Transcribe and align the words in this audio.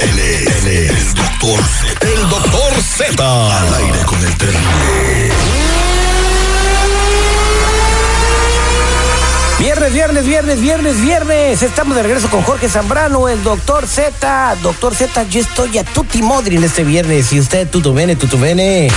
Él 0.00 0.18
es, 0.18 0.46
él 0.46 0.66
es 0.66 0.90
el 0.90 1.14
doctor 1.14 1.60
Z. 1.64 2.06
El 2.06 2.28
doctor 2.28 2.72
Z. 2.82 3.58
Al 3.58 3.74
aire 3.74 3.98
con 4.04 4.18
el 4.24 4.36
terrible. 4.36 5.32
Viernes, 9.58 9.92
viernes, 9.92 10.26
viernes, 10.26 10.60
viernes, 10.60 11.00
viernes. 11.00 11.62
Estamos 11.62 11.96
de 11.96 12.02
regreso 12.02 12.28
con 12.28 12.42
Jorge 12.42 12.68
Zambrano, 12.68 13.28
el 13.28 13.42
doctor 13.42 13.86
Z. 13.86 14.56
Doctor 14.62 14.94
Z, 14.94 15.24
yo 15.30 15.40
estoy 15.40 15.78
a 15.78 15.84
tutti 15.84 16.22
modri 16.22 16.56
en 16.56 16.64
este 16.64 16.84
viernes. 16.84 17.32
Y 17.32 17.40
usted, 17.40 17.66
tutu 17.68 17.94
bene, 17.94 18.16
tutu 18.16 18.38
bene. 18.38 18.88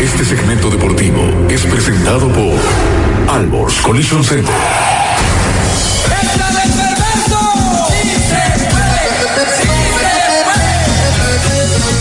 Este 0.00 0.24
segmento 0.24 0.70
deportivo 0.70 1.22
es 1.48 1.62
presentado 1.62 2.28
por 2.28 3.34
Albors 3.34 3.76
Collision 3.80 4.22
Center. 4.22 4.54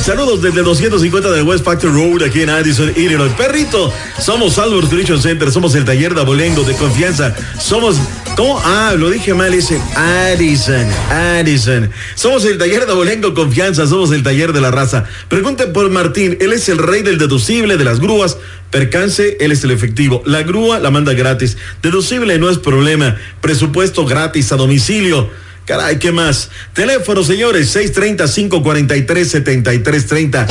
Saludos 0.02 0.42
desde 0.42 0.64
250 0.64 1.30
de 1.30 1.44
West 1.44 1.64
Factory 1.64 1.94
Road 1.94 2.24
aquí 2.24 2.42
en 2.42 2.50
Addison, 2.50 2.92
Illinois. 2.96 3.32
Perrito, 3.38 3.94
somos 4.20 4.58
Albert 4.58 4.90
Christian 4.90 5.22
Center, 5.22 5.52
somos 5.52 5.76
el 5.76 5.86
taller 5.86 6.16
de 6.16 6.22
abolengo 6.22 6.64
de 6.64 6.74
confianza. 6.74 7.36
Somos, 7.60 7.98
¿cómo? 8.36 8.60
Ah, 8.66 8.96
lo 8.98 9.12
dije 9.12 9.36
mal, 9.36 9.54
ese 9.54 9.80
Addison, 9.96 10.88
Addison. 11.12 11.92
Somos 12.16 12.46
el 12.46 12.58
taller 12.58 12.88
de 12.88 12.94
abolengo 12.94 13.36
confianza, 13.36 13.86
somos 13.86 14.12
el 14.12 14.24
taller 14.24 14.54
de 14.54 14.62
la 14.62 14.72
raza. 14.72 15.06
Pregunten 15.28 15.72
por 15.72 15.88
Martín, 15.92 16.36
él 16.42 16.52
es 16.52 16.68
el 16.68 16.80
rey 16.80 17.04
del 17.04 17.20
deducible, 17.20 17.78
de 17.78 17.84
las 17.84 18.00
grúas. 18.00 18.38
Percance, 18.72 19.38
él 19.40 19.52
es 19.52 19.64
el 19.64 19.70
efectivo. 19.70 20.24
La 20.26 20.42
grúa 20.42 20.80
la 20.80 20.90
manda 20.90 21.14
gratis. 21.14 21.58
Deducible 21.84 22.40
no 22.40 22.50
es 22.50 22.58
problema. 22.58 23.18
Presupuesto 23.40 24.08
gratis 24.08 24.52
a 24.52 24.56
domicilio. 24.56 25.30
Caray, 25.72 25.98
¿qué 26.00 26.12
más? 26.12 26.50
Teléfono, 26.74 27.24
señores, 27.24 27.74
630-543-7330. 27.74 30.46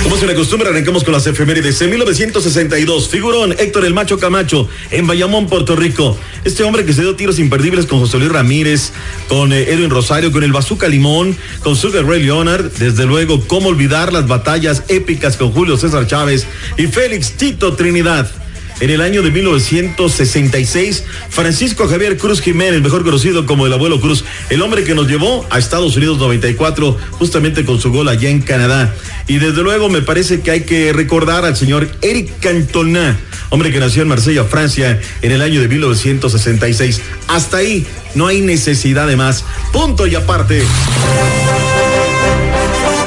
Como 0.10 0.20
se 0.20 0.26
le 0.26 0.34
acostumbra, 0.34 0.72
arrancamos 0.72 1.04
con 1.04 1.14
las 1.14 1.28
efemérides. 1.28 1.80
En 1.84 1.92
1962, 1.92 3.10
figurón 3.10 3.52
Héctor 3.52 3.86
el 3.86 3.94
Macho 3.94 4.18
Camacho 4.18 4.68
en 4.90 5.06
Bayamón, 5.06 5.46
Puerto 5.46 5.76
Rico. 5.76 6.18
Este 6.44 6.64
hombre 6.64 6.84
que 6.84 6.94
se 6.94 7.04
dio 7.04 7.16
tiros 7.16 7.38
imperdibles 7.38 7.86
con 7.86 8.00
José 8.00 8.18
Luis 8.18 8.32
Ramírez, 8.32 8.92
con 9.28 9.54
eh, 9.54 9.70
Edwin 9.70 9.92
Rosario, 9.92 10.32
con 10.32 10.44
el 10.44 10.52
Bazooka 10.52 10.88
Limón, 10.88 11.38
con 11.62 11.76
Sugar 11.76 12.06
Ray 12.06 12.24
Leonard. 12.24 12.72
Desde 12.80 13.06
luego, 13.06 13.46
cómo 13.46 13.70
olvidar 13.70 14.12
las 14.12 14.28
batallas 14.28 14.82
épicas 14.88 15.38
con 15.38 15.52
Julio 15.52 15.78
César 15.78 16.08
Chávez 16.08 16.48
y 16.76 16.88
Félix 16.88 17.34
Tito 17.34 17.76
Trinidad. 17.76 18.32
En 18.80 18.90
el 18.90 19.02
año 19.02 19.22
de 19.22 19.30
1966, 19.30 21.04
Francisco 21.30 21.88
Javier 21.88 22.18
Cruz 22.18 22.40
Jiménez, 22.40 22.82
mejor 22.82 23.04
conocido 23.04 23.46
como 23.46 23.68
el 23.68 23.74
abuelo 23.74 24.00
Cruz, 24.00 24.24
el 24.50 24.62
hombre 24.62 24.86
que 24.86 24.96
nos 24.96 25.08
llevó 25.08 25.46
a 25.50 25.60
Estados 25.60 25.98
Unidos 25.98 26.18
94, 26.18 26.98
justamente 27.12 27.66
con 27.66 27.80
su 27.82 27.92
gol 27.92 28.08
allá 28.08 28.30
en 28.30 28.42
Canadá. 28.42 28.96
Y 29.28 29.40
desde 29.40 29.64
luego 29.64 29.90
me 29.90 30.02
parece 30.02 30.40
que 30.40 30.52
hay 30.52 30.62
que 30.62 30.94
recordar 30.94 31.44
al 31.44 31.58
señor 31.58 31.90
Eric 32.02 32.40
Cantona, 32.40 33.20
hombre 33.50 33.72
que 33.72 33.82
nació 33.82 34.04
en 34.04 34.08
Marsella, 34.08 34.46
Francia, 34.46 35.02
en 35.22 35.32
el 35.32 35.42
año 35.42 35.60
de 35.60 35.68
1966. 35.68 37.02
Hasta 37.28 37.58
ahí 37.58 37.86
no 38.16 38.28
hay 38.28 38.40
necesidad 38.40 39.08
de 39.08 39.18
más. 39.18 39.44
Punto 39.74 40.08
y 40.08 40.16
aparte. 40.16 40.64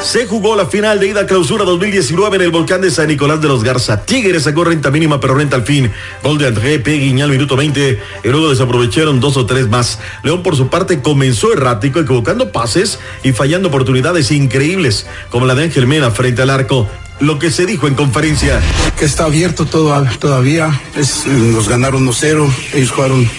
Se 0.05 0.27
jugó 0.27 0.57
la 0.57 0.67
final 0.67 0.99
de 0.99 1.09
ida 1.09 1.27
clausura 1.27 1.65
2019 1.65 2.37
en 2.37 2.43
el 2.43 2.51
volcán 2.51 2.81
de 2.81 2.91
San 2.91 3.07
Nicolás 3.07 3.41
de 3.41 3.47
los 3.47 3.63
Garza. 3.63 4.05
Tigres 4.05 4.43
sacó 4.43 4.65
renta 4.65 4.91
mínima, 4.91 5.21
pero 5.21 5.35
renta 5.35 5.57
al 5.57 5.63
fin. 5.63 5.93
Gol 6.25 6.39
de 6.39 6.49
André 6.49 6.81
Peguiñal, 6.81 7.31
minuto 7.31 7.57
20. 7.57 8.01
Y 8.25 8.29
luego 8.29 8.51
desaprovecharon 8.51 9.21
dos 9.21 9.37
o 9.37 9.47
tres 9.47 9.69
más. 9.69 10.01
León, 10.25 10.43
por 10.43 10.57
su 10.57 10.69
parte, 10.69 11.01
comenzó 11.01 11.53
errático, 11.53 12.01
equivocando 12.01 12.51
pases 12.51 12.99
y 13.23 13.33
fallando 13.33 13.69
oportunidades 13.69 14.33
increíbles, 14.33 15.07
como 15.31 15.47
la 15.47 15.55
de 15.55 15.65
Ángel 15.65 15.87
Mena 15.87 16.11
frente 16.11 16.43
al 16.43 16.51
arco. 16.51 16.89
Lo 17.21 17.39
que 17.39 17.51
se 17.53 17.65
dijo 17.65 17.87
en 17.87 17.95
conferencia. 17.95 18.61
que 18.99 19.05
está 19.05 19.25
abierto 19.25 19.67
todo, 19.67 20.05
todavía. 20.19 20.81
Es, 20.97 21.27
nos 21.27 21.69
ganaron 21.69 22.07
1-0. 22.07 22.51
Ellos 22.75 22.91
jugaron, 22.91 23.31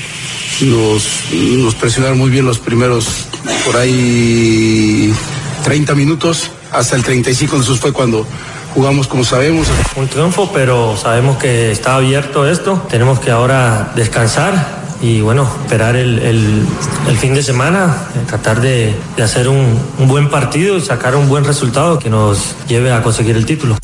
nos, 0.61 1.07
nos 1.33 1.75
presionaron 1.75 2.17
muy 2.17 2.31
bien 2.31 2.45
los 2.45 2.59
primeros 2.59 3.27
por 3.65 3.75
ahí 3.75 5.13
30 5.63 5.95
minutos. 5.95 6.51
Hasta 6.71 6.95
el 6.95 7.03
35 7.03 7.55
entonces 7.55 7.79
fue 7.79 7.91
cuando 7.93 8.25
jugamos 8.73 9.07
como 9.07 9.23
sabemos. 9.23 9.67
Un 9.95 10.07
triunfo, 10.07 10.51
pero 10.53 10.97
sabemos 10.97 11.37
que 11.37 11.71
está 11.71 11.95
abierto 11.95 12.47
esto. 12.47 12.85
Tenemos 12.89 13.19
que 13.19 13.31
ahora 13.31 13.91
descansar 13.95 14.83
y 15.01 15.21
bueno, 15.21 15.47
esperar 15.63 15.95
el, 15.95 16.19
el- 16.19 16.65
el 17.07 17.17
fin 17.17 17.33
de 17.33 17.43
semana, 17.43 17.95
eh, 18.15 18.19
tratar 18.25 18.61
de, 18.61 18.95
de 19.17 19.23
hacer 19.23 19.49
un, 19.49 19.77
un 19.99 20.07
buen 20.07 20.29
partido 20.29 20.77
y 20.77 20.81
sacar 20.81 21.15
un 21.15 21.27
buen 21.27 21.43
resultado 21.43 21.99
que 21.99 22.09
nos 22.09 22.55
lleve 22.67 22.91
a 22.93 23.01
conseguir 23.03 23.35
el 23.35 23.45
título. 23.45 23.77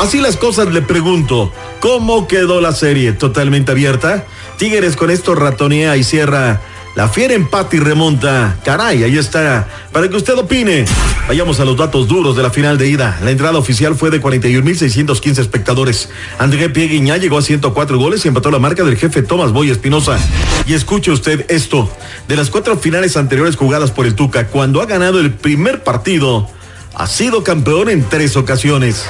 Así 0.00 0.20
las 0.20 0.36
cosas 0.36 0.68
le 0.68 0.82
pregunto, 0.82 1.50
¿cómo 1.80 2.26
quedó 2.28 2.60
la 2.60 2.72
serie? 2.72 3.12
¿Totalmente 3.12 3.72
abierta? 3.72 4.24
Tigres 4.56 4.96
con 4.96 5.10
esto 5.10 5.34
ratonea 5.34 5.96
y 5.96 6.04
cierra. 6.04 6.60
La 6.98 7.08
fiera 7.08 7.32
empata 7.32 7.76
y 7.76 7.78
remonta. 7.78 8.56
Caray, 8.64 9.04
ahí 9.04 9.18
está. 9.18 9.68
Para 9.92 10.08
que 10.08 10.16
usted 10.16 10.36
opine. 10.36 10.84
Vayamos 11.28 11.60
a 11.60 11.64
los 11.64 11.76
datos 11.76 12.08
duros 12.08 12.36
de 12.36 12.42
la 12.42 12.50
final 12.50 12.76
de 12.76 12.88
ida. 12.88 13.20
La 13.22 13.30
entrada 13.30 13.56
oficial 13.56 13.94
fue 13.94 14.10
de 14.10 14.20
41.615 14.20 15.38
espectadores. 15.38 16.08
André 16.40 16.68
Pieguiñá 16.70 17.16
llegó 17.16 17.38
a 17.38 17.42
104 17.42 17.98
goles 18.00 18.24
y 18.24 18.28
empató 18.28 18.50
la 18.50 18.58
marca 18.58 18.82
del 18.82 18.96
jefe 18.96 19.22
Tomás 19.22 19.52
Boy 19.52 19.70
Espinosa. 19.70 20.18
Y 20.66 20.74
escuche 20.74 21.12
usted 21.12 21.46
esto. 21.48 21.88
De 22.26 22.34
las 22.34 22.50
cuatro 22.50 22.76
finales 22.76 23.16
anteriores 23.16 23.54
jugadas 23.54 23.92
por 23.92 24.04
el 24.04 24.16
Tuca, 24.16 24.48
cuando 24.48 24.82
ha 24.82 24.86
ganado 24.86 25.20
el 25.20 25.32
primer 25.32 25.84
partido, 25.84 26.50
ha 26.96 27.06
sido 27.06 27.44
campeón 27.44 27.90
en 27.90 28.08
tres 28.08 28.36
ocasiones. 28.36 29.04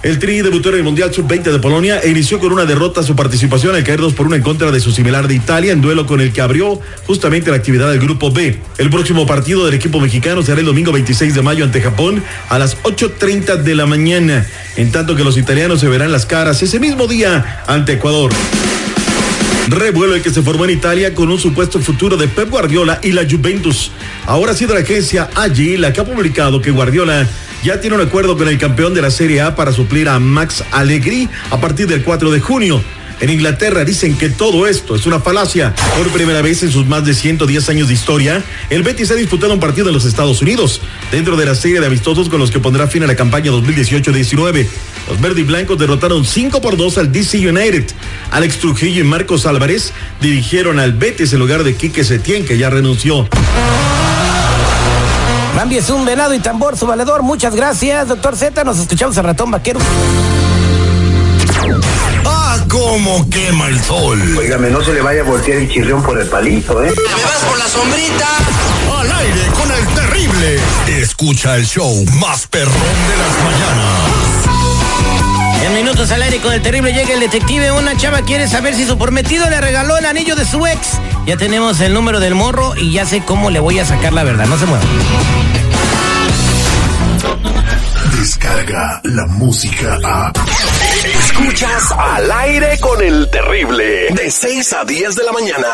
El 0.00 0.20
Tri 0.20 0.42
debutó 0.42 0.68
en 0.68 0.76
el 0.76 0.84
Mundial 0.84 1.12
Sub-20 1.12 1.50
de 1.50 1.58
Polonia 1.58 1.98
e 1.98 2.08
inició 2.08 2.38
con 2.38 2.52
una 2.52 2.64
derrota 2.64 3.02
su 3.02 3.16
participación 3.16 3.74
al 3.74 3.82
caer 3.82 4.00
2 4.00 4.14
por 4.14 4.26
1 4.26 4.36
en 4.36 4.42
contra 4.42 4.70
de 4.70 4.78
su 4.78 4.92
similar 4.92 5.26
de 5.26 5.34
Italia 5.34 5.72
en 5.72 5.80
duelo 5.80 6.06
con 6.06 6.20
el 6.20 6.32
que 6.32 6.40
abrió 6.40 6.80
justamente 7.06 7.50
la 7.50 7.56
actividad 7.56 7.90
del 7.90 7.98
Grupo 7.98 8.30
B. 8.30 8.60
El 8.78 8.90
próximo 8.90 9.26
partido 9.26 9.66
del 9.66 9.74
equipo 9.74 9.98
mexicano 9.98 10.42
será 10.42 10.60
el 10.60 10.66
domingo 10.66 10.92
26 10.92 11.34
de 11.34 11.42
mayo 11.42 11.64
ante 11.64 11.80
Japón 11.80 12.22
a 12.48 12.60
las 12.60 12.80
8.30 12.84 13.56
de 13.56 13.74
la 13.74 13.86
mañana, 13.86 14.46
en 14.76 14.92
tanto 14.92 15.16
que 15.16 15.24
los 15.24 15.36
italianos 15.36 15.80
se 15.80 15.88
verán 15.88 16.12
las 16.12 16.26
caras 16.26 16.62
ese 16.62 16.78
mismo 16.78 17.08
día 17.08 17.64
ante 17.66 17.94
Ecuador. 17.94 18.30
Revuelo 19.68 20.14
el 20.14 20.22
que 20.22 20.30
se 20.30 20.42
formó 20.42 20.64
en 20.64 20.70
Italia 20.70 21.12
con 21.12 21.28
un 21.28 21.38
supuesto 21.38 21.80
futuro 21.80 22.16
de 22.16 22.28
Pep 22.28 22.48
Guardiola 22.48 23.00
y 23.02 23.12
la 23.12 23.28
Juventus. 23.28 23.90
Ahora 24.28 24.52
ha 24.52 24.54
sido 24.54 24.74
la 24.74 24.80
agencia 24.80 25.30
allí 25.36 25.78
la 25.78 25.90
que 25.94 26.02
ha 26.02 26.04
publicado 26.04 26.60
que 26.60 26.70
Guardiola 26.70 27.26
ya 27.64 27.80
tiene 27.80 27.96
un 27.96 28.02
acuerdo 28.02 28.36
con 28.36 28.46
el 28.46 28.58
campeón 28.58 28.92
de 28.92 29.00
la 29.00 29.10
Serie 29.10 29.40
A 29.40 29.56
para 29.56 29.72
suplir 29.72 30.06
a 30.06 30.18
Max 30.18 30.62
Allegri 30.70 31.30
a 31.50 31.58
partir 31.58 31.86
del 31.86 32.04
4 32.04 32.30
de 32.30 32.38
junio. 32.38 32.84
en 33.20 33.30
Inglaterra. 33.30 33.84
Dicen 33.86 34.16
que 34.16 34.28
todo 34.28 34.66
esto 34.66 34.94
es 34.94 35.06
una 35.06 35.18
falacia. 35.18 35.74
Por 35.96 36.08
primera 36.10 36.42
vez 36.42 36.62
en 36.62 36.70
sus 36.70 36.86
más 36.86 37.04
de 37.06 37.14
110 37.14 37.68
años 37.70 37.88
de 37.88 37.94
historia, 37.94 38.44
el 38.68 38.82
Betis 38.82 39.10
ha 39.10 39.14
disputado 39.14 39.52
un 39.54 39.60
partido 39.60 39.88
en 39.88 39.94
los 39.94 40.04
Estados 40.04 40.40
Unidos, 40.42 40.82
dentro 41.10 41.36
de 41.36 41.46
la 41.46 41.54
serie 41.54 41.80
de 41.80 41.86
amistosos 41.86 42.28
con 42.28 42.38
los 42.38 42.50
que 42.50 42.60
pondrá 42.60 42.86
fin 42.86 43.02
a 43.02 43.06
la 43.06 43.16
campaña 43.16 43.50
2018-19. 43.50 44.68
Los 45.08 45.20
verde 45.20 45.40
y 45.40 45.44
blancos 45.44 45.78
derrotaron 45.78 46.24
5 46.24 46.60
por 46.60 46.76
2 46.76 46.98
al 46.98 47.10
DC 47.10 47.38
United. 47.48 47.86
Alex 48.30 48.58
Trujillo 48.58 49.00
y 49.00 49.04
Marcos 49.04 49.46
Álvarez 49.46 49.92
dirigieron 50.20 50.78
al 50.78 50.92
Betis 50.92 51.32
en 51.32 51.40
lugar 51.40 51.64
de 51.64 51.74
Quique 51.74 52.04
Setién, 52.04 52.44
que 52.44 52.58
ya 52.58 52.70
renunció. 52.70 53.26
Bambi 55.58 55.76
es 55.76 55.90
un 55.90 56.04
venado 56.04 56.32
y 56.34 56.38
tambor, 56.38 56.78
su 56.78 56.86
valedor. 56.86 57.24
Muchas 57.24 57.52
gracias, 57.52 58.06
doctor 58.06 58.36
Z. 58.36 58.62
Nos 58.62 58.78
escuchamos 58.78 59.18
a 59.18 59.22
ratón 59.22 59.50
vaquero. 59.50 59.80
¡Ah, 62.24 62.58
cómo 62.70 63.28
quema 63.28 63.66
el 63.66 63.82
sol! 63.82 64.36
Óigame, 64.38 64.70
no 64.70 64.84
se 64.84 64.92
le 64.92 65.02
vaya 65.02 65.22
a 65.22 65.24
voltear 65.24 65.58
el 65.58 65.68
chirrión 65.68 66.00
por 66.04 66.16
el 66.20 66.28
palito, 66.28 66.80
¿eh? 66.84 66.92
¡Me 66.96 67.24
vas 67.24 67.44
por 67.48 67.58
la 67.58 67.66
sombrita! 67.66 68.28
¡Al 69.00 69.10
aire 69.10 69.46
con 69.58 69.68
el 69.72 69.84
terrible! 69.96 70.60
Escucha 70.86 71.56
el 71.56 71.66
show 71.66 72.04
más 72.20 72.46
perrón 72.46 72.72
de 72.72 73.16
las 73.16 73.34
mañanas. 73.42 74.38
En 75.64 75.74
minutos 75.74 76.12
al 76.12 76.22
aire 76.22 76.38
con 76.38 76.52
el 76.52 76.62
terrible 76.62 76.92
llega 76.92 77.14
el 77.14 77.20
detective. 77.20 77.72
Una 77.72 77.96
chava 77.96 78.22
quiere 78.22 78.46
saber 78.46 78.76
si 78.76 78.86
su 78.86 78.96
prometido 78.96 79.50
le 79.50 79.60
regaló 79.60 79.96
el 79.96 80.06
anillo 80.06 80.36
de 80.36 80.44
su 80.44 80.64
ex. 80.68 81.00
Ya 81.28 81.36
tenemos 81.36 81.78
el 81.80 81.92
número 81.92 82.20
del 82.20 82.34
morro 82.34 82.74
y 82.74 82.90
ya 82.90 83.04
sé 83.04 83.22
cómo 83.22 83.50
le 83.50 83.60
voy 83.60 83.78
a 83.78 83.84
sacar 83.84 84.14
la 84.14 84.24
verdad. 84.24 84.46
No 84.46 84.56
se 84.56 84.64
muevan. 84.64 84.88
Descarga 88.18 88.98
la 89.04 89.26
música 89.26 89.98
a. 90.02 90.32
Escuchas 91.04 91.92
al 91.92 92.32
aire 92.32 92.78
con 92.80 93.02
el 93.02 93.28
terrible. 93.30 94.06
De 94.14 94.30
6 94.30 94.72
a 94.72 94.84
10 94.86 95.16
de 95.16 95.24
la 95.24 95.32
mañana. 95.32 95.66